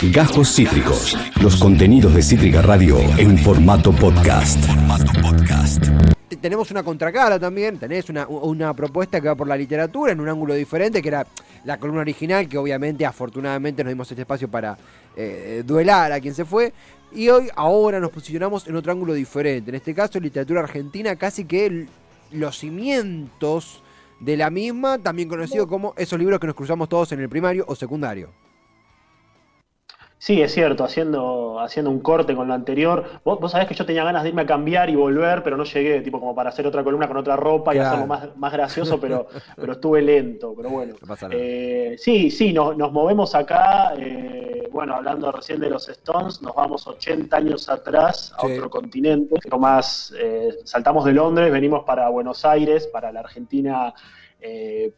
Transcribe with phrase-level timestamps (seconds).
[0.00, 1.18] Gajos Cítricos.
[1.42, 4.64] Los contenidos de Cítrica Radio en formato podcast.
[6.40, 10.28] Tenemos una contracara también, tenés una, una propuesta que va por la literatura en un
[10.28, 11.26] ángulo diferente, que era
[11.64, 14.78] la columna original, que obviamente, afortunadamente, nos dimos este espacio para
[15.16, 16.72] eh, duelar a quien se fue.
[17.12, 19.72] Y hoy, ahora nos posicionamos en otro ángulo diferente.
[19.72, 21.86] En este caso, literatura argentina, casi que
[22.30, 23.82] los cimientos
[24.20, 27.64] de la misma, también conocido como esos libros que nos cruzamos todos en el primario
[27.66, 28.30] o secundario.
[30.18, 33.04] Sí, es cierto, haciendo, haciendo un corte con lo anterior.
[33.24, 35.62] Vos, vos, sabés que yo tenía ganas de irme a cambiar y volver, pero no
[35.62, 38.98] llegué, tipo como para hacer otra columna con otra ropa y hacerlo más, más gracioso,
[38.98, 40.94] pero, pero estuve lento, pero bueno.
[41.30, 46.54] Eh, sí, sí, nos, nos movemos acá, eh, bueno, hablando recién de los Stones, nos
[46.54, 52.08] vamos 80 años atrás a otro continente, pero más, eh, saltamos de Londres, venimos para
[52.08, 53.94] Buenos Aires, para la Argentina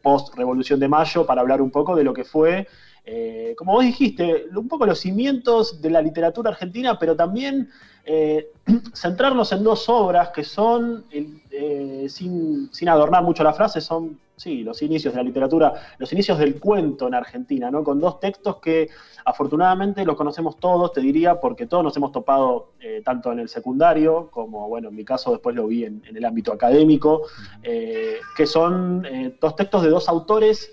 [0.01, 2.67] post-Revolución de Mayo, para hablar un poco de lo que fue
[3.03, 7.69] eh, como vos dijiste, un poco los cimientos de la literatura argentina, pero también
[8.05, 8.51] eh,
[8.93, 14.81] centrarnos en dos obras que son, eh, sin, adornar mucho la frase, son, sí, los
[14.81, 17.83] inicios de la literatura, los inicios del cuento en Argentina, ¿no?
[17.83, 18.89] Con dos textos que
[19.25, 22.71] afortunadamente los conocemos todos, te diría, porque todos nos hemos topado
[23.05, 26.25] tanto en el secundario, como, bueno, en mi caso después lo vi en, en el
[26.25, 27.27] ámbito académico,
[27.61, 29.05] que son
[29.39, 30.71] dos textos de dos autores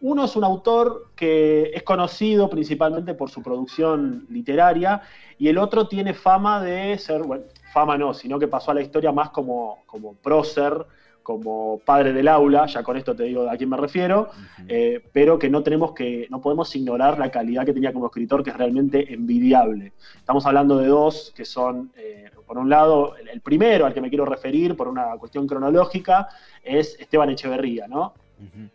[0.00, 5.02] uno es un autor que es conocido principalmente por su producción literaria
[5.38, 8.82] y el otro tiene fama de ser, bueno, fama no, sino que pasó a la
[8.82, 10.86] historia más como, como prócer,
[11.26, 14.30] como padre del aula, ya con esto te digo a quién me refiero,
[14.68, 18.44] eh, pero que no tenemos que, no podemos ignorar la calidad que tenía como escritor,
[18.44, 19.92] que es realmente envidiable.
[20.16, 24.08] Estamos hablando de dos que son, eh, por un lado, el, primero al que me
[24.08, 26.28] quiero referir por una cuestión cronológica
[26.62, 28.14] es Esteban Echeverría, ¿no?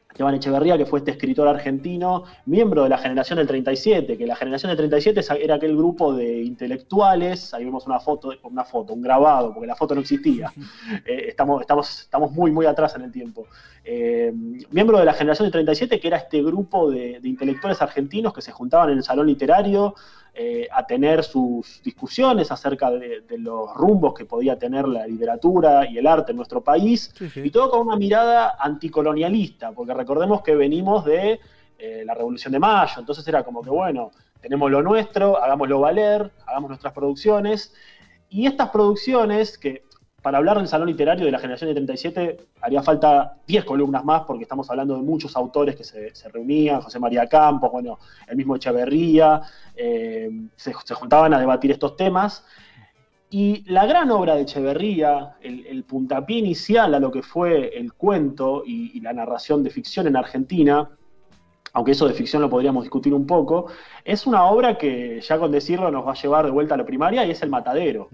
[0.09, 4.35] Esteban Echeverría, que fue este escritor argentino, miembro de la generación del 37, que la
[4.35, 9.01] generación del 37 era aquel grupo de intelectuales, ahí vemos una foto, una foto, un
[9.01, 10.51] grabado, porque la foto no existía,
[11.05, 13.47] eh, estamos, estamos, estamos muy, muy atrás en el tiempo.
[13.83, 14.33] Eh,
[14.71, 18.41] miembro de la generación del 37, que era este grupo de, de intelectuales argentinos que
[18.41, 19.95] se juntaban en el salón literario,
[20.33, 25.97] eh, a tener sus discusiones acerca de, los rumbos que podía tener la literatura y
[25.97, 31.03] el arte en nuestro país, y todo con una mirada anticolonialista, porque recordemos que venimos
[31.03, 31.41] de
[31.77, 36.31] eh, la Revolución de Mayo, entonces era como que, bueno, tenemos lo nuestro, hagámoslo valer,
[36.47, 37.73] hagamos nuestras producciones,
[38.29, 39.83] y estas producciones que
[40.21, 44.21] para hablar del salón literario de la generación de 37 haría falta 10 columnas más
[44.21, 48.55] porque estamos hablando de muchos autores que se, reunían, José María Campos, bueno, el mismo
[48.55, 49.41] Echeverría,
[49.75, 52.45] eh, se, juntaban a debatir estos temas.
[53.31, 58.63] Y la gran obra de Echeverría, el, puntapié inicial a lo que fue el cuento
[58.65, 60.89] y la narración de ficción en Argentina,
[61.73, 63.67] aunque eso de ficción lo podríamos discutir un poco,
[64.03, 66.85] es una obra que ya con decirlo nos va a llevar de vuelta a la
[66.85, 68.09] primaria y es El Matadero.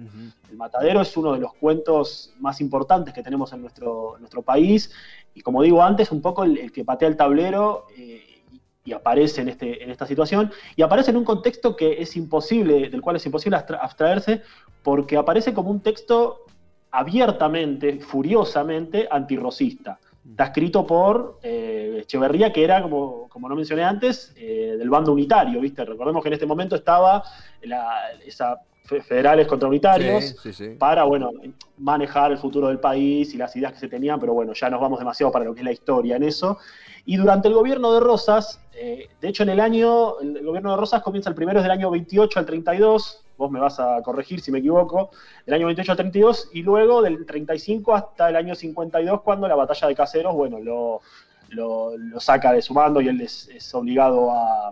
[0.49, 4.91] El Matadero es uno de los cuentos más importantes que tenemos en nuestro, nuestro país
[5.33, 8.43] y como digo antes, un poco el, que patea el tablero eh,
[8.83, 12.89] y aparece en, este, en esta situación y aparece en un contexto que es imposible,
[12.89, 14.41] del cual es imposible abstraerse
[14.83, 16.45] porque aparece como un texto
[16.91, 19.99] abiertamente, furiosamente antirrosista.
[20.29, 25.13] Está escrito por eh, Echeverría, que era, como, como no mencioné antes, eh, del bando
[25.13, 25.85] unitario, ¿viste?
[25.85, 27.23] Recordemos que en este momento estaba
[27.61, 30.35] la, esa federales contra unitarios
[30.79, 31.31] para, bueno,
[31.77, 34.79] manejar el futuro del país y las ideas que se tenían, pero bueno, ya nos
[34.79, 36.57] vamos demasiado para lo que es la historia en eso.
[37.05, 40.77] Y durante el gobierno de Rosas, eh, de hecho en el año, el gobierno de
[40.77, 44.51] Rosas comienza el primero del año 28 al 32, vos me vas a corregir si
[44.51, 45.11] me equivoco,
[45.45, 49.55] del año 28 al 32, y luego del 35 hasta el año 52, cuando la
[49.55, 51.01] batalla de Caseros, bueno, lo,
[51.49, 54.71] lo, saca de su mando y él es, obligado a,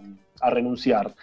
[0.49, 1.13] renunciar.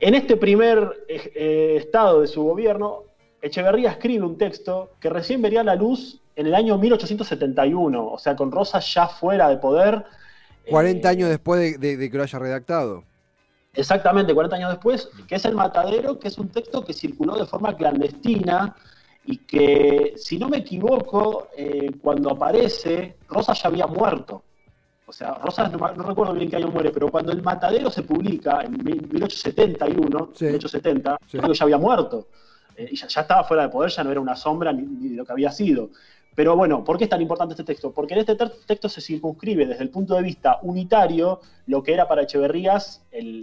[0.00, 3.02] En este primer eh, estado de su gobierno,
[3.42, 8.34] Echeverría escribe un texto que recién vería la luz en el año 1871, o sea,
[8.34, 10.04] con Rosas ya fuera de poder.
[10.70, 13.04] 40 eh, años después de que lo haya redactado.
[13.76, 17.44] Exactamente, 40 años después, que es El Matadero, que es un texto que circuló de
[17.44, 18.74] forma clandestina
[19.26, 24.42] y que, si no me equivoco, eh, cuando aparece, Rosa ya había muerto.
[25.06, 28.62] O sea, Rosa no, recuerdo bien qué año muere, pero cuando El Matadero se publica
[28.62, 32.28] en 1871, 1870, creo que ya había muerto.
[32.76, 35.16] Eh, y ya, estaba fuera de poder, ya no era una sombra ni, ni de
[35.16, 35.90] lo que había sido.
[36.36, 37.92] Pero bueno, ¿por qué es tan importante este texto?
[37.92, 38.36] Porque en este
[38.66, 43.02] texto se circunscribe desde el punto de vista unitario lo que era para Echeverrías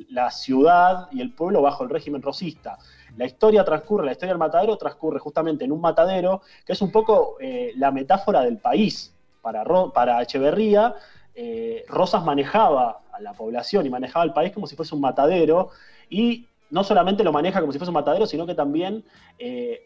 [0.10, 2.78] la ciudad y el pueblo bajo el régimen rosista.
[3.18, 6.92] La historia transcurre, la historia del matadero transcurre justamente en un matadero, que es un
[6.92, 9.12] poco eh, la metáfora del país.
[9.42, 10.94] Para, para Echeverría,
[11.34, 15.70] eh, Rosas manejaba a la población y manejaba el país como si fuese un matadero,
[16.12, 19.04] y no solamente lo maneja como si fuese un matadero, sino que también
[19.40, 19.82] eh,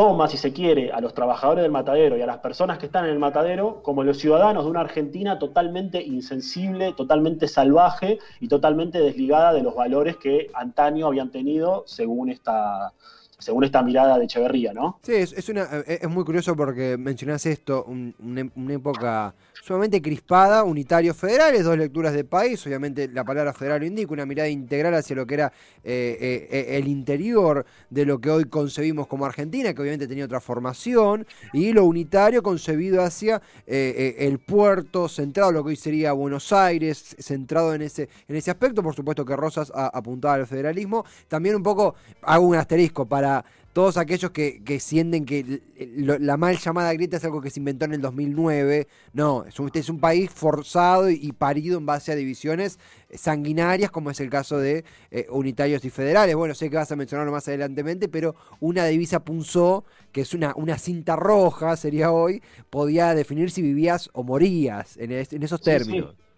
[0.00, 3.04] toma, si se quiere, a los trabajadores del matadero y a las personas que están
[3.04, 8.98] en el matadero como los ciudadanos de una Argentina totalmente insensible, totalmente salvaje y totalmente
[8.98, 12.94] desligada de los valores que antaño habían tenido según esta,
[13.40, 14.98] según esta mirada de Echeverría, ¿no?
[15.02, 21.64] Sí, es, una, es muy curioso porque mencionás esto, una época sumamente crispada, unitarios federales,
[21.64, 25.26] dos lecturas de país, obviamente la palabra federal lo indica, una mirada integral hacia lo
[25.26, 25.52] que era
[25.84, 30.24] eh, eh, eh, el interior de lo que hoy concebimos como Argentina, que obviamente tenía
[30.24, 36.12] otra formación, y lo unitario concebido hacia el puerto, centrado en lo que hoy sería
[36.12, 41.04] Buenos Aires, centrado en ese, en ese aspecto, por supuesto que Rosas apuntaba al federalismo,
[41.28, 43.29] también un poco hago un asterisco para
[43.72, 45.62] todos aquellos que, sienten que
[45.96, 48.88] la mal llamada grieta es algo que se inventó en el 2009.
[49.12, 52.80] No, es un, es un país forzado y, parido en base a divisiones
[53.14, 56.34] sanguinarias, como es el caso de eh, unitarios y federales.
[56.34, 60.52] Bueno, sé que vas a mencionarlo más adelantemente, pero una divisa punzó, que es una,
[60.56, 66.10] una cinta roja, sería hoy, podía definir si vivías o morías en, esos términos.
[66.10, 66.29] Sí, sí,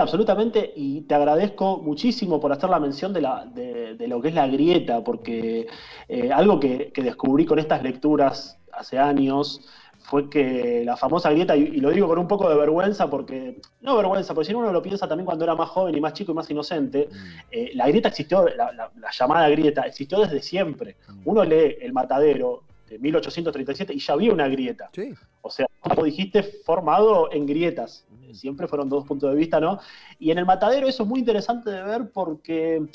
[0.00, 0.72] absolutamente.
[0.74, 4.46] Y te agradezco muchísimo por hacer la mención de, la, de, lo que es la
[4.46, 5.66] grieta, porque
[6.08, 9.60] eh, algo que, descubrí con estas lecturas hace años
[9.98, 13.96] fue que la famosa grieta, y, lo digo con un poco de vergüenza, porque, no
[13.96, 16.34] vergüenza, porque si uno lo piensa también cuando era más joven y más chico y
[16.34, 17.16] más inocente, mm.
[17.50, 20.96] eh, la grieta existió, la, la, llamada grieta existió desde siempre.
[21.08, 21.22] Mm.
[21.24, 24.90] Uno lee El Matadero de 1837 y ya había una grieta.
[25.42, 28.06] O sea, como dijiste, formado en grietas.
[28.10, 28.32] Mm.
[28.34, 29.78] Siempre fueron dos puntos de vista, ¿no?
[30.18, 32.86] Y en el matadero eso es muy interesante de ver porque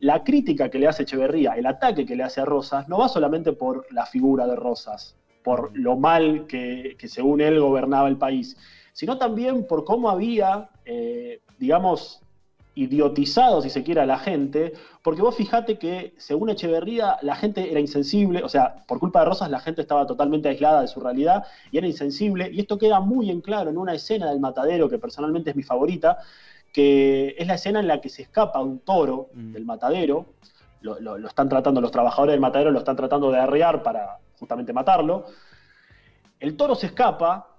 [0.00, 3.08] la crítica que le hace Echeverría, el ataque que le hace a Rosas, no va
[3.08, 5.74] solamente por la figura de Rosas, por mm.
[5.76, 8.56] lo mal que, según él gobernaba el país,
[8.92, 12.22] sino también por cómo había, eh, digamos,
[12.76, 17.70] idiotizado, si se quiere, a la gente, porque vos fijate que, según Echeverría, la gente
[17.70, 21.00] era insensible, o sea, por culpa de Rosas la gente estaba totalmente aislada de su
[21.00, 24.90] realidad y era insensible, y esto queda muy en claro en una escena del matadero,
[24.90, 26.18] que personalmente es mi favorita,
[26.70, 29.52] que es la escena en la que se escapa un toro mm.
[29.52, 30.26] del matadero,
[30.82, 35.24] lo, están tratando, los trabajadores del matadero lo están tratando de arrear para justamente matarlo,
[36.38, 37.55] el toro se escapa,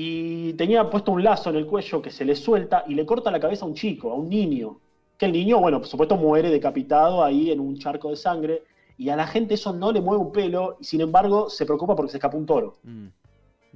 [0.00, 3.32] y tenía puesto un lazo en el cuello que se le suelta y le corta
[3.32, 4.78] la cabeza a un chico, a un niño.
[5.18, 8.62] Que el niño, bueno, por supuesto muere decapitado ahí en un charco de sangre
[8.96, 11.96] y a la gente eso no le mueve un pelo y sin embargo se preocupa
[11.96, 12.76] porque se escapa un toro.
[12.84, 13.06] Mm.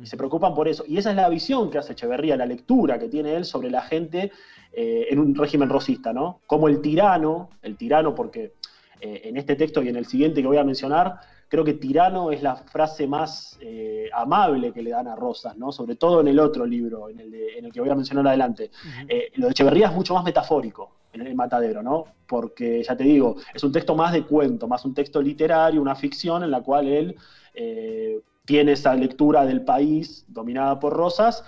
[0.00, 0.84] Y se preocupan por eso.
[0.86, 3.82] Y esa es la visión que hace Echeverría, la lectura que tiene él sobre la
[3.82, 4.30] gente
[4.72, 6.38] eh, en un régimen rosista, ¿no?
[6.46, 8.52] Como el tirano, el tirano porque
[9.00, 11.16] eh, en este texto y en el siguiente que voy a mencionar,
[11.52, 15.70] Creo que tirano es la frase más eh, amable que le dan a Rosas, ¿no?
[15.70, 18.70] Sobre todo en el otro libro, en el, que voy a mencionar adelante.
[19.06, 22.06] Eh, lo de Echeverría es mucho más metafórico en el matadero, ¿no?
[22.26, 25.94] Porque, ya te digo, es un texto más de cuento, más un texto literario, una
[25.94, 27.16] ficción en la cual él
[27.52, 31.44] eh, tiene esa lectura del país dominada por Rosas,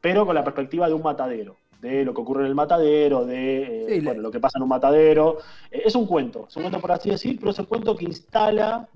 [0.00, 1.58] pero con la perspectiva de un matadero
[1.90, 5.38] de lo que ocurre en el matadero, de eh, lo que pasa en un matadero.
[5.70, 8.06] Eh, es un cuento, es un cuento por así decir, pero es un cuento que
[8.06, 8.88] instala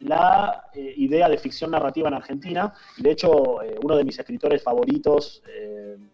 [0.00, 2.74] la eh, idea de ficción narrativa en Argentina.
[2.98, 5.42] De hecho, uno de mis escritores favoritos,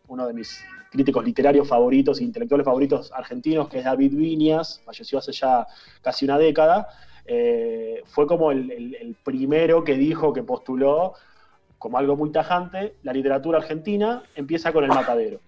[0.06, 5.18] uno de mis críticos literarios favoritos e intelectuales favoritos argentinos, que es David Viñas, falleció
[5.18, 5.66] hace ya
[6.00, 6.88] casi una década,
[8.04, 11.14] fue como el primero que dijo, que postuló
[11.78, 15.40] como algo muy tajante, la literatura argentina empieza con el matadero.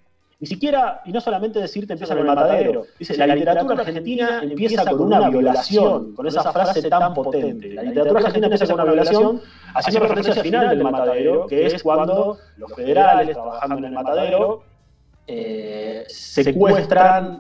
[0.43, 4.85] Ni siquiera, y no solamente decirte empieza con el matadero, dice, la, literatura argentina empieza
[4.85, 7.69] con una violación, con esa frase tan potente.
[7.69, 9.41] La literatura argentina empieza con una violación,
[9.73, 14.65] haciendo referencia al final del matadero, que es cuando los federales, trabajando en el matadero,
[15.29, 17.39] eh, secuestran,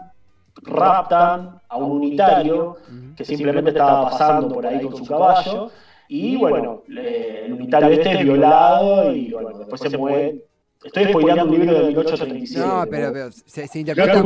[0.62, 2.76] raptan a un unitario
[3.16, 5.72] que simplemente estaba pasando por ahí con su caballo,
[6.06, 10.51] y bueno, el unitario este es violado y bueno, después se mueve
[10.84, 12.66] Estoy spoileando un libro de 1837.
[12.66, 14.22] No, pero, se, se interpreta.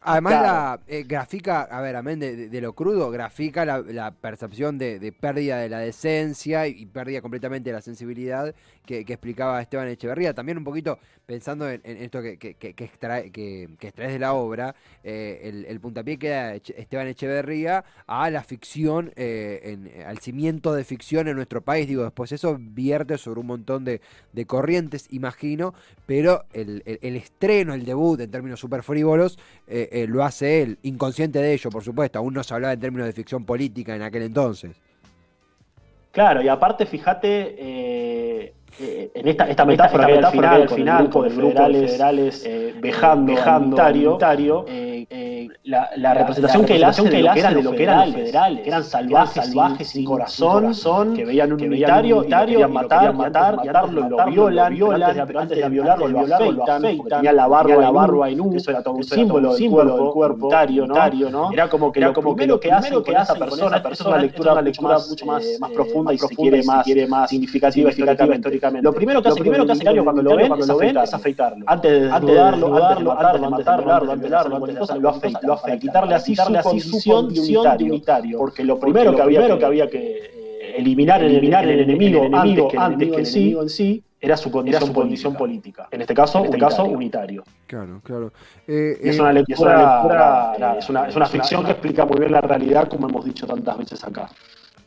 [0.00, 5.58] Además, la eh, grafica, a ver, amén de, lo crudo, grafica la, percepción de, pérdida
[5.58, 10.34] de la decencia y, pérdida completamente de la sensibilidad que, explicaba Esteban Echeverría.
[10.34, 14.74] También un poquito pensando en, esto que, que, que, extrae, que, extraes de la obra,
[15.02, 20.84] eh, el, el, puntapié que da Esteban Echeverría a la ficción, eh, al cimiento de
[20.84, 21.88] ficción en nuestro país.
[21.88, 24.00] Digo, después eso vierte sobre un montón de,
[24.46, 25.72] corrientes, imagino,
[26.04, 31.52] pero el, estreno, el debut en términos súper frívolos, eh, lo hace él, inconsciente de
[31.52, 32.18] ello, por supuesto.
[32.18, 34.76] Aún no se hablaba en términos de ficción política en aquel entonces.
[36.14, 41.10] Claro, y aparte, fíjate, eh, eh, en esta, esta metáfora, esta metáfora que al final,
[41.10, 43.76] con el grupo de federales, eh, vejando, vejando
[44.66, 48.06] eh, la, la, representación que él hace de lo que eran, de lo que eran
[48.06, 52.72] los federales, que eran salvajes, salvajes sin, corazón, son, que veían un unitario, unitario y
[52.72, 57.90] matar, matar, matarlo, lo violan, violan, antes de violarlo, lo afeitan, tenía la barba, la
[57.90, 59.70] barba en un, eso era todo un símbolo del
[60.12, 61.52] cuerpo, unitario, ¿no?
[61.52, 62.00] Era como que
[62.46, 64.18] lo que hace con esa persona, es una
[64.62, 67.90] lectura mucho más eh, profunda y si quiere más significativa
[68.70, 69.42] Lo primero que hace
[70.02, 70.36] cuando lo
[70.78, 71.64] ven es afeitarlo.
[71.68, 74.58] Antes de darlo, darlo, matarlo, matarlo, antes de darlo,
[75.00, 78.38] lo afeita, lo afeita, quitarle así su condición de unitario.
[78.38, 83.62] Porque lo primero que había que eh, eliminar, eliminar el enemigo antes que el enemigo
[83.62, 85.88] en sí era su condición, condición política.
[85.90, 87.44] En este caso, en este caso unitario.
[87.66, 88.32] Claro, claro.
[88.66, 92.88] Eh, es, una lectura, es, una, es una ficción que explica muy bien la realidad,
[92.88, 94.30] como hemos dicho tantas veces acá.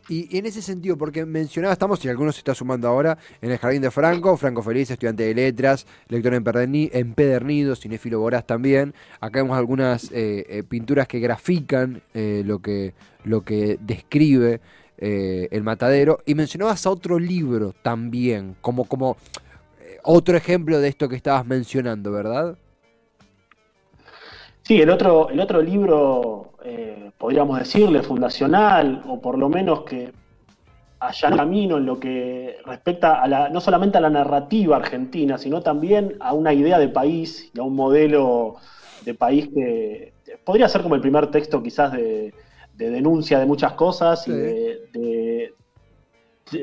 [0.09, 3.57] Y en ese sentido, porque mencionaba, estamos, y algunos se está sumando ahora, en el
[3.57, 8.93] Jardín de Franco, Franco Feliz, estudiante de letras, lector empedernido, cinéfilo voraz también.
[9.19, 12.93] Acá vemos algunas eh, eh, pinturas que grafican eh, lo, que,
[13.25, 14.61] lo que describe
[14.99, 16.19] el matadero.
[16.25, 19.17] Y mencionabas a otro libro también, como, como
[20.03, 22.57] otro ejemplo de esto que estabas mencionando, ¿verdad?
[24.67, 30.11] Sí, el otro, el otro libro, eh, podríamos decirle, fundacional, o por lo menos que
[30.99, 35.61] allá camino en lo que respecta a la, no solamente a la narrativa argentina, sino
[35.61, 38.57] también a una idea de país y a un modelo
[39.05, 40.11] de país que
[40.43, 42.33] podría ser como el primer texto quizás de,
[42.75, 45.53] denuncia de muchas cosas y de,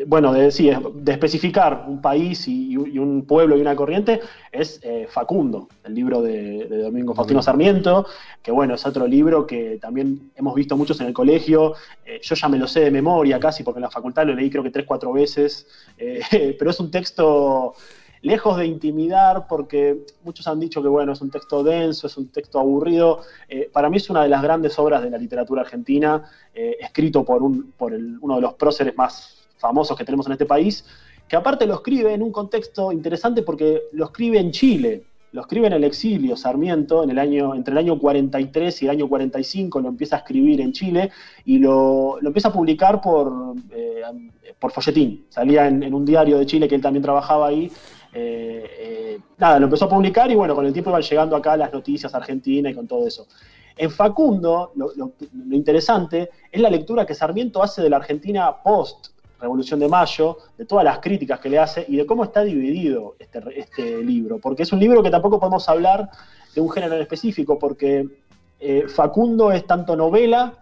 [0.07, 0.51] bueno, de,
[0.95, 6.23] de especificar un país y, un pueblo y una corriente, es eh, Facundo, el libro
[6.23, 8.07] de, Domingo Faustino Sarmiento,
[8.43, 11.75] que bueno, es otro libro que también hemos visto muchos en el colegio,
[12.05, 14.51] eh, yo ya me lo sé de memoria casi, porque en la facultad lo leí
[14.51, 15.67] creo que tres, cuatro veces,
[15.99, 16.23] eh,
[16.59, 17.75] pero es un texto
[18.23, 22.29] lejos de intimidar, porque muchos han dicho que bueno, es un texto denso, es un
[22.29, 23.21] texto aburrido,
[23.71, 26.25] para mí es una de las grandes obras de la literatura argentina,
[26.55, 29.34] escrito por, un, por uno de los próceres más
[29.65, 30.85] famosos que tenemos en este país,
[31.27, 35.69] que aparte lo escribe en un contexto interesante porque lo escribe en Chile, lo escribe
[35.69, 39.81] en el exilio, Sarmiento, en el año, entre el año 43 y el año 45
[39.81, 41.11] lo empieza a escribir en Chile
[41.47, 44.03] y lo, empieza a publicar por, eh,
[44.59, 45.25] por folletín.
[45.31, 47.73] Salía en, un diario de Chile que él también trabajaba ahí.
[48.13, 51.57] Eh, eh, nada, lo empezó a publicar y bueno, con el tiempo iban llegando acá
[51.57, 53.27] las noticias argentinas y con todo eso.
[53.77, 59.14] En Facundo, lo, lo interesante es la lectura que Sarmiento hace de la Argentina post
[59.45, 63.15] Revolución de Mayo, de todas las críticas que le hace y de cómo está dividido
[63.19, 64.39] este, este libro.
[64.39, 66.09] Porque es un libro que tampoco podemos hablar
[66.55, 68.09] de un género en específico, porque
[68.59, 70.55] eh, Facundo es tanto novela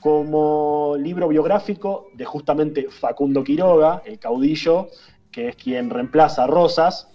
[0.00, 4.88] como libro biográfico de justamente Facundo Quiroga, el caudillo,
[5.30, 7.08] que es quien reemplaza a Rosas,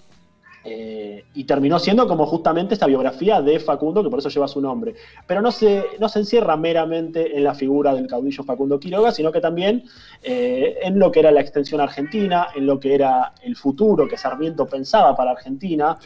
[0.63, 4.61] eh, y terminó siendo como justamente esta biografía de Facundo, que por eso lleva su
[4.61, 4.95] nombre.
[5.27, 9.31] Pero no se, no se encierra meramente en la figura del caudillo Facundo Quiroga, sino
[9.31, 9.83] que también
[10.21, 14.17] eh, en lo que era la extensión argentina, en lo que era el futuro que
[14.17, 15.97] Sarmiento pensaba para Argentina,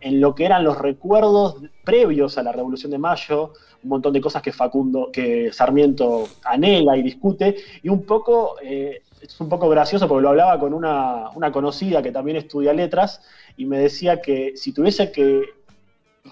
[0.00, 4.20] en lo que eran los recuerdos previos a la Revolución de Mayo, un montón de
[4.20, 9.68] cosas que Facundo, que Sarmiento anhela y discute, y un poco, eh, es un poco
[9.68, 13.22] gracioso porque lo hablaba con una, una conocida que también estudia letras,
[13.56, 15.42] y me decía que si tuviese que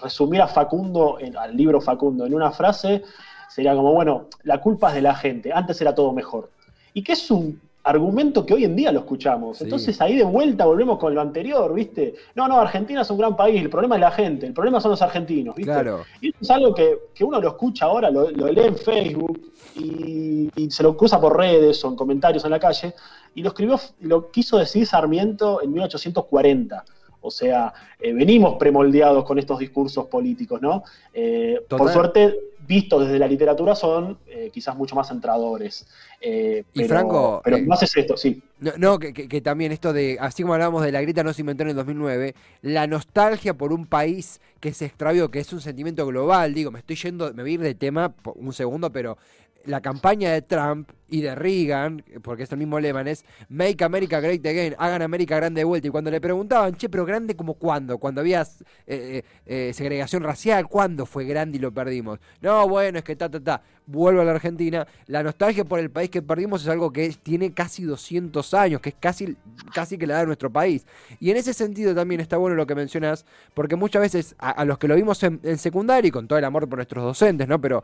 [0.01, 3.03] resumir a Facundo, al libro Facundo, en una frase,
[3.49, 6.51] sería como, bueno, la culpa es de la gente, antes era todo mejor.
[6.93, 9.61] Y que es un argumento que hoy en día lo escuchamos.
[9.61, 12.15] Entonces ahí de vuelta volvemos con lo anterior, ¿viste?
[12.33, 14.91] No, no, Argentina es un gran país, el problema es la gente, el problema son
[14.91, 15.71] los argentinos, ¿viste?
[16.19, 19.39] Y eso es algo que, uno lo escucha ahora, lo, lee en Facebook
[19.75, 22.95] y, y, se lo cruza por redes o en comentarios en la calle,
[23.35, 26.83] y lo escribió, lo quiso decir Sarmiento en 1840.
[27.21, 30.83] O sea, eh, venimos premoldeados con estos discursos políticos, ¿no?
[31.11, 32.35] Eh, por suerte,
[32.65, 35.87] vistos desde la literatura, son eh, quizás mucho más centradores.
[36.21, 37.41] y Franco.
[37.43, 38.41] Pero no haces esto, sí.
[38.59, 41.69] No, que, también esto de, así como hablábamos de la grieta no se inventó en
[41.69, 46.53] el 2009, la nostalgia por un país que se extravió, que es un sentimiento global,
[46.53, 49.17] digo, me estoy yendo, me voy a ir de tema un segundo, pero
[49.65, 54.19] la campaña de Trump y de Reagan, porque es el mismo lema, es Make America
[54.19, 55.87] Great Again, hagan América grande de vuelta.
[55.87, 58.47] Y cuando le preguntaban, che, pero grande como cuándo, cuando había eh,
[58.87, 62.19] eh, eh, segregación racial, ¿cuándo fue grande y lo perdimos?
[62.41, 64.87] No, bueno, es que ta, ta, ta, vuelvo a la Argentina.
[65.07, 68.89] La nostalgia por el país que perdimos es algo que tiene casi 200 años, que
[68.89, 69.35] es casi,
[69.73, 70.85] casi que la da nuestro país.
[71.19, 74.79] Y en ese sentido también está bueno lo que mencionas, porque muchas veces a, los
[74.79, 77.61] que lo vimos en, en secundaria y con todo el amor por nuestros docentes, ¿no?
[77.61, 77.83] Pero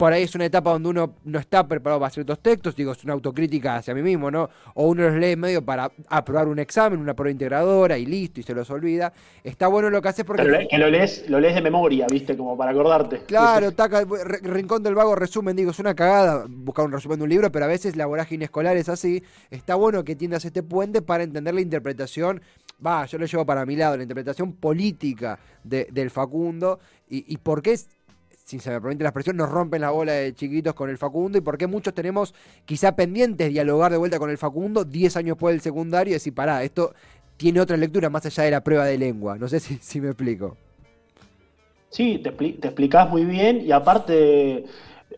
[0.00, 3.04] por ahí es una etapa donde uno no está preparado para ciertos textos, digo, es
[3.04, 4.48] una autocrítica hacia mí mismo, ¿no?
[4.72, 8.42] O uno los lee medio para aprobar un examen, una prueba integradora y listo, y
[8.42, 9.12] se los olvida.
[9.44, 10.44] Está bueno lo que hace porque...
[10.44, 12.34] Pero que lo lees, lo lees de memoria, ¿viste?
[12.34, 13.24] Como para acordarte.
[13.26, 14.02] Claro, taca,
[14.40, 17.66] Rincón del Vago resumen, digo, es una cagada buscar un resumen de un libro, pero
[17.66, 19.22] a veces la vorágine escolar es así.
[19.50, 22.40] Está bueno que tiendas este puente para entender la interpretación
[22.84, 27.60] va, yo lo llevo para mi lado, la interpretación política del Facundo y, y por
[27.60, 27.78] qué
[28.50, 31.38] si se me permite la expresión, nos rompen la bola de chiquitos con el Facundo
[31.38, 35.36] y por qué muchos tenemos quizá pendientes dialogar de vuelta con el Facundo 10 años
[35.36, 36.92] después del secundario y decir, pará, esto
[37.36, 39.38] tiene otra lectura más allá de la prueba de lengua.
[39.38, 40.56] No sé si, me explico.
[41.90, 44.64] Sí, te, explicás muy bien y aparte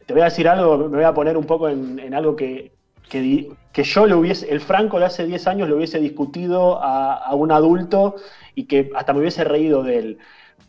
[0.07, 2.73] te voy a decir algo, me voy a poner un poco en, algo que,
[3.09, 7.35] que, yo lo hubiese, el Franco de hace 10 años lo hubiese discutido a, a
[7.35, 8.17] un adulto
[8.55, 10.19] y que hasta me hubiese reído de él.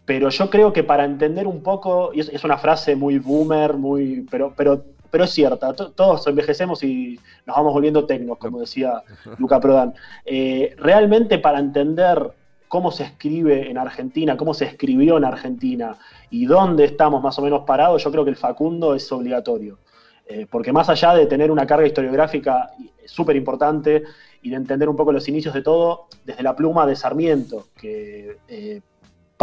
[0.05, 4.25] Pero yo creo que para entender un poco, y es, una frase muy boomer, muy,
[4.29, 9.01] pero, pero, pero es cierta, todos envejecemos y nos vamos volviendo tecnos, como decía
[9.37, 9.93] Luca Prodan.
[10.25, 12.33] Eh, realmente para entender
[12.67, 15.95] cómo se escribe en Argentina, cómo se escribió en Argentina
[16.31, 19.77] y dónde estamos más o menos parados, yo creo que el Facundo es obligatorio.
[20.25, 22.71] Eh, porque más allá de tener una carga historiográfica
[23.05, 24.03] súper importante
[24.41, 28.37] y de entender un poco los inicios de todo, desde la pluma de Sarmiento, que
[28.47, 28.81] eh,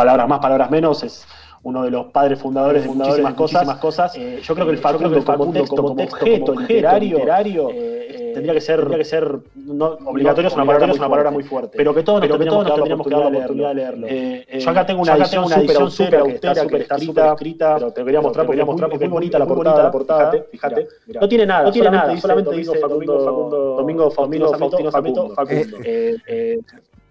[0.00, 1.26] palabras más, palabras menos, es
[1.62, 3.76] uno de los padres fundadores de muchísimas, cosas.
[3.76, 4.16] cosas.
[4.16, 8.62] Eh, yo creo que el Facundo, como, texto, como, objeto literario, literario eh, tendría que
[8.62, 11.76] ser, tendría que ser no, obligatorio, es una, palabra, es una palabra muy fuerte.
[11.76, 14.06] Pero que todos nos tendríamos, que, que dar la oportunidad de leerlo.
[14.08, 18.46] Eh, yo acá tengo una edición, súper austera, súper escrita, escrita, pero te quería mostrar,
[18.46, 20.32] porque es muy bonita la portada.
[20.50, 20.88] Fíjate,
[21.20, 24.50] no tiene nada, no tiene nada, solamente dice Facundo, Domingo Faustino
[24.90, 25.34] Facundo.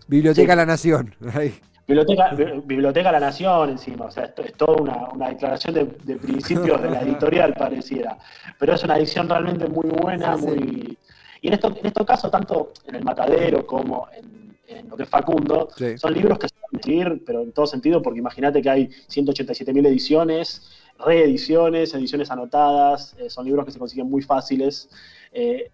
[0.07, 1.13] Biblioteca La Nación.
[1.89, 6.91] Biblioteca, Biblioteca La Nación encima, o sea, esto es toda una, declaración de, principios de
[6.91, 8.15] la editorial, pareciera.
[8.59, 10.95] Pero es una edición realmente muy buena, muy...
[11.41, 15.09] Y en, esto, en estos casos, tanto en El Matadero como en, lo que es
[15.09, 18.69] Facundo, son libros que se van a escribir, pero en todo sentido, porque imagínate que
[18.69, 20.69] hay 187.000 ediciones,
[20.99, 24.89] reediciones, ediciones anotadas, eh, son libros que se consiguen muy fáciles.
[25.31, 25.71] Eh,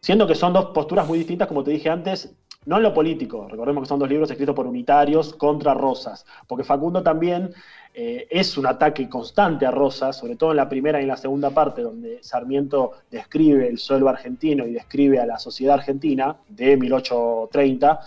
[0.00, 2.34] siendo que son dos posturas muy distintas, como te dije antes,
[2.66, 6.64] no en lo político, recordemos que son dos libros escritos por unitarios contra Rosas, porque
[6.64, 7.54] Facundo también
[7.98, 11.16] eh, es un ataque constante a Rosas, sobre todo en la primera y en la
[11.16, 16.76] segunda parte, donde Sarmiento describe el suelo argentino y describe a la sociedad argentina de
[16.76, 18.00] 1830.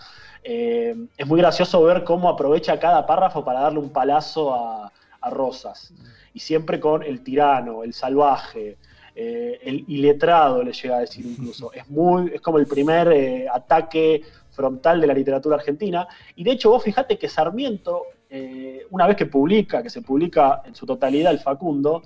[0.43, 4.91] Eh, es muy gracioso ver cómo aprovecha cada párrafo para darle un palazo a,
[5.31, 5.91] Rosas,
[6.33, 8.77] y siempre con el tirano, el salvaje,
[9.13, 11.73] eh, el iletrado le llega a decir incluso.
[11.73, 14.21] Es muy, es como el primer ataque
[14.59, 16.05] frontal de la literatura argentina.
[16.35, 20.61] Y de hecho, vos fijate que Sarmiento, eh, una vez que publica, que se publica
[20.65, 22.03] en su totalidad el Facundo,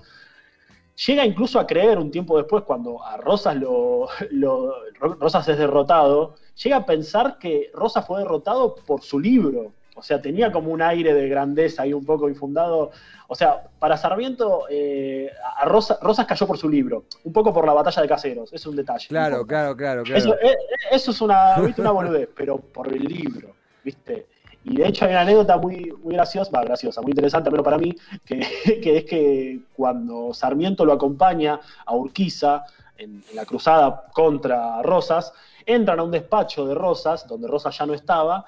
[1.06, 4.06] llega incluso a creer un tiempo después, cuando a Rosas, lo,
[5.00, 9.72] Rosas es derrotado, llega a pensar que Rosas fue derrotado por su libro.
[9.94, 12.90] O sea, tenía como un aire de grandeza ahí un poco infundado.
[13.28, 17.72] O sea, para Sarmiento, eh, a Rosas cayó por su libro, un poco por la
[17.72, 19.06] batalla de Caseros, es un detalle.
[19.08, 20.56] Claro, claro, claro, Eso, eh,
[20.90, 23.54] eso, es una, una boludez, pero por el libro,
[23.84, 24.26] ¿viste?
[24.64, 27.78] Y de hecho hay una anécdota muy, muy graciosa, va, graciosa, muy interesante, pero para
[27.78, 32.64] mí, que, es que cuando Sarmiento lo acompaña a Urquiza
[32.96, 35.32] en, en la cruzada contra Rosas,
[35.66, 38.44] entran a un despacho de Rosas, donde Rosas ya no estaba,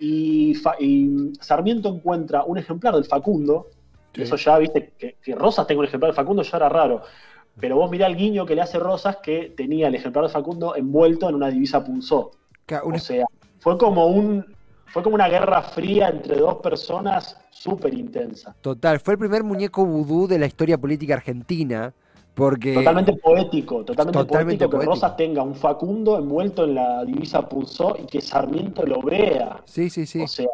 [0.00, 0.54] y,
[1.40, 3.68] Sarmiento encuentra un ejemplar del Facundo,
[4.14, 7.02] eso ya, viste, que, Rosas tenga un ejemplar del Facundo ya era raro,
[7.58, 10.74] pero vos mirá el guiño que le hace Rosas que tenía el ejemplar del Facundo
[10.74, 12.32] envuelto en una divisa punzó.
[12.82, 13.26] O sea,
[13.58, 14.44] fue como un
[14.86, 18.56] fue como una guerra fría entre dos personas súper intensa.
[18.60, 21.92] Total, fue el primer muñeco vudú de la historia política argentina.
[22.74, 28.06] Totalmente poético, totalmente, poético, que Rosas tenga un Facundo envuelto en la divisa Punzó y
[28.06, 29.60] que Sarmiento lo vea.
[29.66, 30.20] Sí, sí, sí.
[30.20, 30.48] O sea,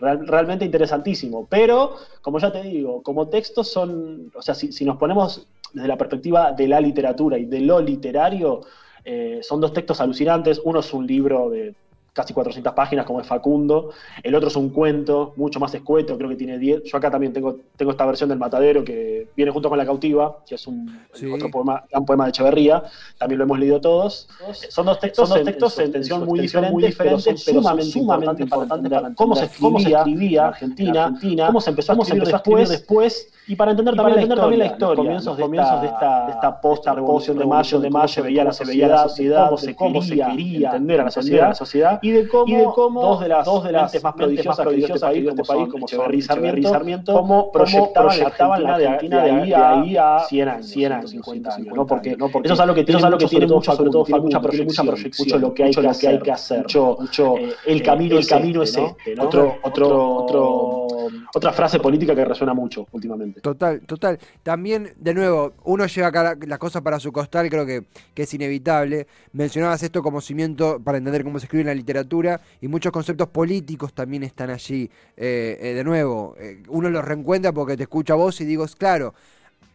[0.00, 1.46] realmente interesantísimo.
[1.48, 5.96] Pero, como ya te digo, como textos son, o sea, si, nos ponemos desde la
[5.96, 8.62] perspectiva de la literatura y de lo literario,
[9.04, 10.60] eh, son dos textos alucinantes.
[10.64, 11.74] Uno es un libro de
[12.14, 13.90] casi 400 páginas como es Facundo,
[14.22, 17.32] el otro es un cuento mucho más escueto, creo que tiene 10, yo acá también
[17.32, 20.96] tengo, tengo esta versión del Matadero que viene junto con La Cautiva, que es un
[21.34, 22.84] otro poema, gran poema de Echeverría,
[23.18, 24.28] también lo hemos leído todos.
[24.68, 28.90] Son dos textos, son dos textos en, tensión muy diferentes, pero son sumamente, sumamente importantes
[28.92, 33.56] para cómo se escribía, en Argentina, Argentina, cómo se empezó a escribir después, después y
[33.56, 37.44] para entender, también, la historia, la historia, comienzos, comienzos de esta, de esta post-revolución de
[37.44, 41.10] mayo, de mayo, se veía la sociedad, cómo se, quería, entender a la
[41.54, 45.00] sociedad, y de cómo, dos de las, dos de las más prodigiosas que dio este
[45.00, 50.18] país, este país como y Sarmiento, cómo proyectaban, la Argentina de ahí a, ahí a
[50.28, 51.86] 100 años, 100 años 50 años, ¿no?
[51.86, 54.04] Porque, no porque eso es algo que tiene, es algo que tiene mucho, sobre todo,
[54.20, 58.18] mucha proyección, mucho lo que hay, que, hacer, que hacer, mucho, mucho eh, el camino,
[58.18, 59.24] el camino es este, ¿no?
[59.24, 60.86] Otro, otro, otro,
[61.34, 63.40] otra frase política que resuena mucho últimamente.
[63.40, 64.18] Total, total.
[64.42, 68.34] También, de nuevo, uno lleva acá las cosas para su costal, creo que, que es
[68.34, 69.08] inevitable.
[69.32, 73.28] Mencionabas esto como cimiento para entender cómo se escribe en la literatura y muchos conceptos
[73.28, 74.88] políticos también están allí.
[75.16, 78.64] Eh, eh, de nuevo, eh, uno los reencuentra porque te escucha a vos y digo,
[78.78, 79.12] claro,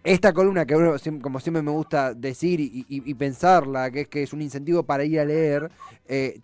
[0.02, 4.32] esta columna que uno, como siempre me gusta decir y, pensarla, que es que es
[4.32, 5.70] un incentivo para ir a leer,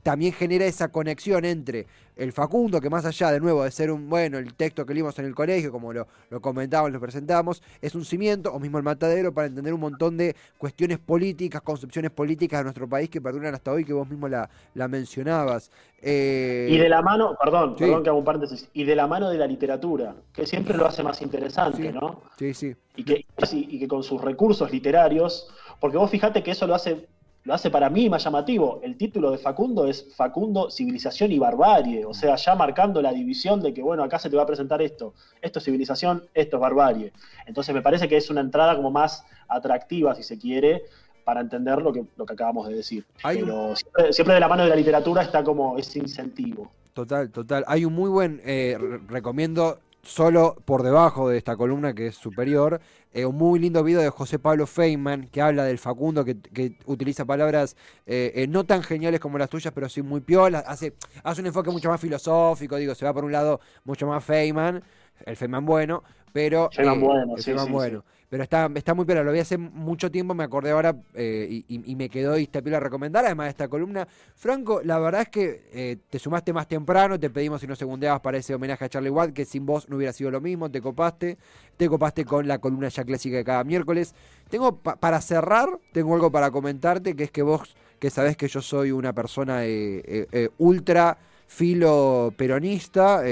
[0.04, 4.10] también genera esa conexión entre el Facundo, que más allá de nuevo de ser un,
[4.10, 7.96] bueno, el texto que leímos en el colegio, como lo, lo comentábamos, lo presentamos, es
[7.96, 12.60] un cimiento, o mismo el matadero, para entender un montón de cuestiones políticas, concepciones políticas
[12.60, 15.72] de nuestro país que perduran hasta hoy, que vos mismo la, la mencionabas.
[16.02, 19.30] Eh, y de la mano, perdón, perdón que hago un paréntesis, y de la mano
[19.30, 22.22] de la literatura, que siempre lo hace más interesante, ¿no?
[22.38, 22.76] Sí, sí.
[22.96, 25.50] Y que, y que con sus recursos literarios,
[25.80, 27.08] porque vos fijate que eso lo hace
[27.46, 28.80] lo hace para mí más llamativo.
[28.84, 33.62] El título de Facundo es Facundo, Civilización y Barbarie, o sea, ya marcando la división
[33.62, 36.62] de que, bueno, acá se te va a presentar esto, esto es civilización, esto es
[36.62, 37.14] barbarie.
[37.46, 40.84] Entonces me parece que es una entrada como más atractiva, si se quiere,
[41.24, 43.06] para entender lo que, lo que acabamos de decir.
[43.22, 43.76] Pero
[44.10, 46.72] siempre, de la mano de la literatura está como ese incentivo.
[46.94, 47.64] Total, total.
[47.68, 48.78] Hay un muy buen, eh,
[49.08, 52.80] recomiendo solo por debajo de esta columna que es superior,
[53.14, 57.26] eh, un muy lindo video de José Pablo Feynman que habla del Facundo, que, utiliza
[57.26, 61.42] palabras eh, eh, no tan geniales como las tuyas, pero sí muy piolas, hace, hace
[61.42, 64.84] un enfoque mucho más filosófico, digo, se va por un lado mucho más Feynman,
[65.26, 66.04] el Feynman bueno,
[66.36, 66.70] pero...
[66.70, 68.04] Feynman bueno, sí, bueno.
[68.28, 71.96] Pero está, está muy pero lo vi hace mucho tiempo, me acordé ahora eh, y,
[71.96, 74.06] me quedó esta pila a recomendar, además de esta columna.
[74.36, 78.20] Franco, la verdad es que eh, te sumaste más temprano, te pedimos si no segundeabas
[78.20, 80.82] para ese homenaje a Charlie Watt, que sin vos no hubiera sido lo mismo, te
[80.82, 81.38] copaste,
[81.78, 84.14] te copaste con la columna ya clásica de cada miércoles.
[84.50, 88.62] Tengo, para cerrar, tengo algo para comentarte, que es que vos, que sabés que yo
[88.62, 91.18] soy una persona eh, ultra
[91.48, 93.24] filo peronista,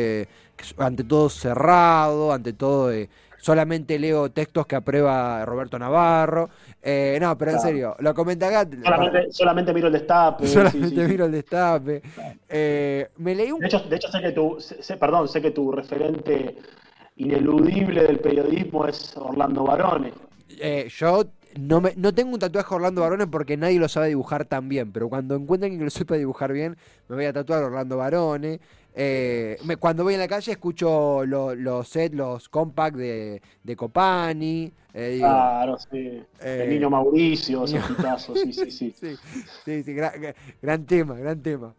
[0.78, 2.92] ante todo cerrado, ante todo
[3.44, 6.50] solamente leo textos que aprueba Roberto Navarro.
[6.82, 8.70] Eh, no, pero en serio, lo comenta acá.
[9.32, 10.48] Solamente, miro el destape.
[10.48, 12.02] Solamente miro el destape.
[12.48, 13.60] Eh, me leí un...
[13.60, 16.56] de, hecho, de hecho, sé que tu, sé, perdón, sé que tu referente
[17.18, 20.13] ineludible del periodismo es Orlando Barone.
[20.62, 21.26] Eh, yo
[21.60, 24.94] no, me, no tengo un tatuaje Orlando Barone porque nadie lo sabe dibujar tan bien,
[24.94, 26.78] pero cuando encuentren que lo sepa dibujar bien,
[27.10, 28.62] me voy a tatuar Orlando Barone.
[28.95, 34.71] Eh, cuando voy en la calle escucho los sets, los compact de, de Copani.
[34.95, 36.21] Eh, claro, sí.
[36.39, 37.82] el eh, niño Mauricio, esos
[38.36, 38.93] sí, sí, sí.
[39.65, 39.93] sí, sí,
[40.62, 41.73] gran, tema, gran tema.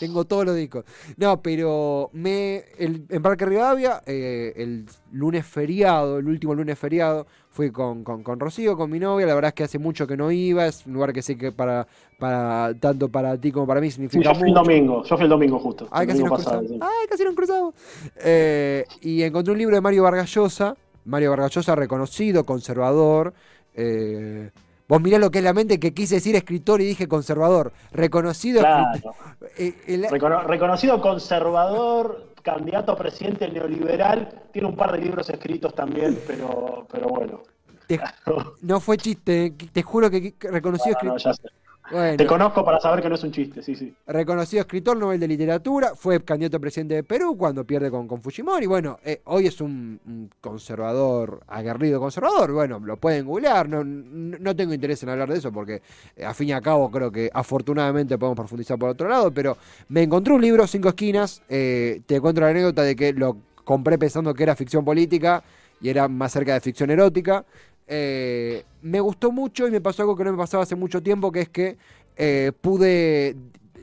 [0.00, 0.84] tengo todos los discos.
[1.16, 8.04] No, pero me en Parque Rivadavia, el lunes feriado, el último lunes feriado, fui con,
[8.04, 9.26] con, con, Rocío, con mi novia.
[9.26, 10.64] La verdad es que hace mucho que no iba.
[10.64, 14.32] Es un lugar que sé que para, para tanto para ti como para mí significa
[14.32, 14.60] yo fui mucho.
[14.60, 15.88] El domingo, yo fui el domingo justo.
[15.90, 16.70] Ay, casi, nos cruzamos.
[16.80, 17.74] Ay, casi nos cruzamos.
[18.22, 23.34] Eh, y encontré un libro de Mario Vargallosa Mario Vargallosa, reconocido, conservador.
[23.74, 24.50] Eh,
[24.86, 27.72] vos mirá lo que es la mente que quise decir escritor y dije conservador.
[27.90, 28.62] Reconocido
[29.56, 29.74] eh,
[30.46, 34.28] reconocido conservador, candidato a presidente neoliberal.
[34.52, 37.42] Tiene un par de libros escritos también, pero, pero bueno.
[38.62, 40.96] no fue chiste, te juro que reconocido
[41.90, 43.94] Te conozco para saber que no es un chiste, sí, sí.
[44.06, 48.20] Reconocido escritor, Nobel de Literatura, fue candidato a presidente de Perú cuando pierde con, con
[48.22, 48.66] Fujimori.
[48.66, 52.52] Bueno, eh, hoy es un, conservador, aguerrido conservador.
[52.52, 55.80] Bueno, lo pueden googlear, no, no tengo interés en hablar de eso porque
[56.16, 59.30] eh, a fin y a cabo creo que afortunadamente podemos profundizar por otro lado.
[59.30, 59.56] Pero
[59.88, 61.42] me encontré un libro, Cinco Esquinas.
[61.48, 65.42] Eh, te cuento la anécdota de que lo compré pensando que era ficción política
[65.80, 67.44] y era más cerca de ficción erótica.
[67.90, 71.32] Eh, me gustó mucho y me pasó algo que no me pasaba hace mucho tiempo,
[71.32, 71.78] que es que
[72.16, 73.34] eh, pude...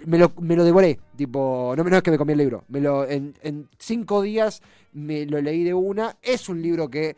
[0.05, 0.29] Me lo,
[0.63, 3.33] devoré, tipo, no, no es que me comí el libro, me lo, en,
[3.79, 4.61] cinco días
[4.93, 6.15] me lo leí de una.
[6.21, 7.15] Es un libro que,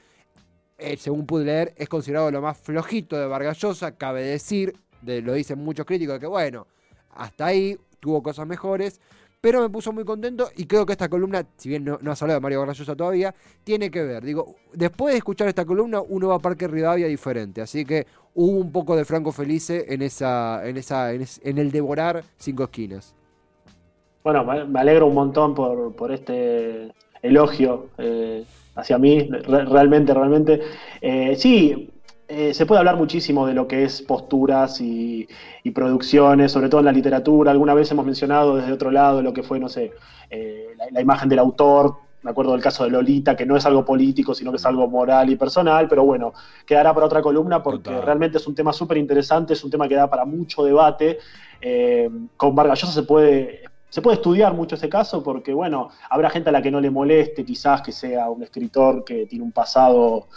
[0.78, 5.34] eh, según pude leer, es considerado lo más flojito de Vargallosa, cabe decir, de, lo
[5.34, 6.66] dicen muchos críticos, que bueno,
[7.10, 9.02] hasta ahí tuvo cosas mejores,
[9.42, 12.22] pero me puso muy contento y creo que esta columna, si bien no, no has
[12.22, 14.24] hablado de Mario Garrayosa todavía, tiene que ver.
[14.24, 18.60] Digo, después de escuchar esta columna, uno va a Parque Rivadavia diferente, así que hubo
[18.60, 23.16] un poco de Franco Felice en esa, en esa, en, el devorar cinco esquinas.
[24.24, 28.44] Bueno, me alegro un montón por, este elogio eh,
[28.76, 30.62] hacia mí, realmente, realmente.
[31.02, 31.90] Eh, sí,
[32.30, 35.28] eh, se puede hablar muchísimo de lo que es posturas y,
[35.74, 37.52] producciones, sobre todo en la literatura.
[37.52, 39.92] Alguna vez hemos mencionado desde otro lado lo que fue, no sé,
[40.30, 41.96] eh, la, imagen del autor.
[42.24, 44.88] Me acuerdo del caso de Lolita, que no es algo político, sino que es algo
[44.88, 46.34] moral y personal, pero bueno,
[46.66, 49.96] quedará para otra columna porque realmente es un tema súper interesante, es un tema que
[49.96, 51.20] da para mucho debate.
[51.62, 56.30] Eh, con Vargas Llosa se puede se puede estudiar mucho ese caso porque, bueno, habrá
[56.30, 59.52] gente a la que no le moleste quizás que sea un escritor que tiene un
[59.52, 60.28] pasado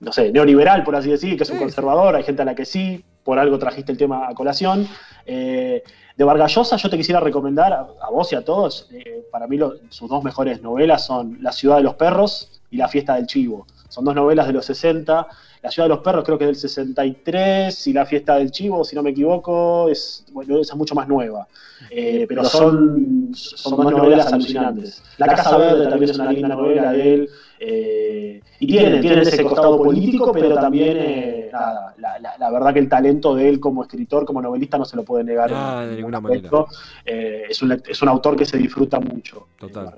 [0.00, 2.64] no sé, neoliberal, por así decir, que es un conservador, hay gente a la que
[2.64, 4.86] sí, por algo trajiste el tema a colación.
[5.24, 5.82] Eh,
[6.16, 10.08] de Vargallosa yo te quisiera recomendar a, vos y a todos, eh, para mí sus
[10.08, 13.66] dos mejores novelas son La ciudad de los perros y La fiesta del chivo.
[13.88, 15.26] Son dos novelas de los 60.
[15.66, 18.84] La ciudad de los perros creo que es del 63 y La fiesta del chivo,
[18.84, 21.48] si no me equivoco, es, bueno, es mucho más nueva.
[21.90, 25.02] Eh, pero son, son dos novelas alucinantes.
[25.18, 27.30] La Casa Verde también es una linda novela de él.
[27.58, 31.50] Eh, y tienen, tienen ese costado político, pero también eh,
[32.38, 35.24] la, verdad que el talento de él como escritor, como novelista, no se lo puede
[35.24, 35.50] negar.
[35.52, 36.48] Ah, de ninguna manera.
[37.04, 39.48] Eh, es, un, es, un, autor que se disfruta mucho.
[39.58, 39.92] Total.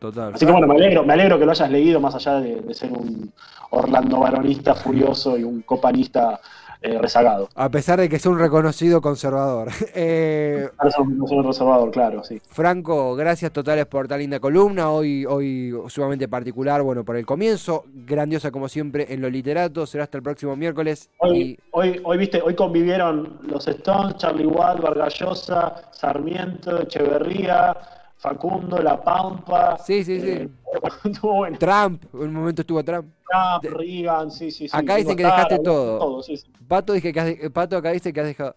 [0.00, 0.34] Total.
[0.34, 2.74] Así que bueno, me alegro, me alegro que lo hayas leído, más allá de, de
[2.74, 3.32] ser un
[3.70, 6.40] Orlando Baronista furioso y un copanista
[6.80, 7.48] eh, rezagado.
[7.56, 9.68] A pesar de que es un reconocido conservador.
[9.94, 12.40] eh, es un, conservador, claro, sí.
[12.50, 17.84] Franco, gracias totales por tan linda columna, hoy, hoy sumamente particular, bueno, por el comienzo,
[17.92, 21.10] grandiosa como siempre en lo literato, será hasta el próximo miércoles.
[21.18, 27.76] Hoy, hoy, hoy, viste, hoy convivieron los Stones, Charlie Watt, Vargallosa, Sarmiento, Echeverría,
[28.18, 29.78] Facundo, La Pampa.
[29.78, 30.30] Sí, sí, sí.
[30.30, 30.48] Eh,
[31.22, 31.56] bueno.
[31.56, 33.14] Trump, en un momento estuvo Trump.
[33.28, 34.76] Trump, Reagan, sí, sí, sí.
[34.76, 36.20] Acá dicen que dejaste todo.
[36.66, 38.56] Pato, dije que has, Pato acá dice que has dejado.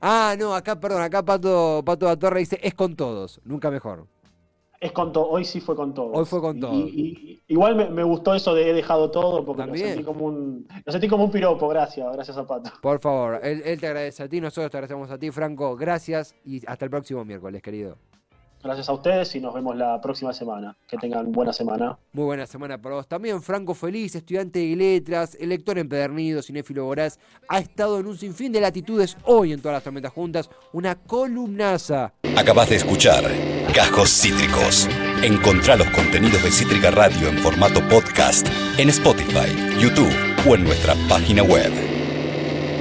[0.00, 3.70] Ah, no, acá, perdón, acá Pato, Pato de la Torre dice es con todos, nunca
[3.70, 4.06] mejor.
[4.78, 6.16] Es con todo, hoy sí fue con todos.
[6.16, 6.90] Hoy fue con todos.
[7.48, 11.06] igual me, gustó eso de he dejado todo, porque lo sentí, como un, lo sentí
[11.06, 12.70] como un piropo, gracias, gracias a Pato.
[12.80, 16.34] Por favor, él, él te agradece a ti, nosotros te agradecemos a ti, Franco, gracias
[16.44, 17.98] y hasta el próximo miércoles, querido.
[18.62, 20.76] Gracias a ustedes y nos vemos la próxima semana.
[20.86, 21.98] Que tengan buena semana.
[22.12, 23.08] Muy buena semana para vos.
[23.08, 27.18] También Franco Feliz, estudiante de letras, lector empedernido, cinéfilo voraz,
[27.48, 30.50] ha estado en un sinfín de latitudes hoy en todas las tormentas juntas.
[30.72, 32.12] Una columnaza.
[32.36, 33.24] Acabas de escuchar
[33.74, 34.88] Cajos Cítricos.
[35.22, 38.46] Encontrá los contenidos de Cítrica Radio en formato podcast
[38.78, 40.12] en Spotify, YouTube
[40.46, 41.89] o en nuestra página web.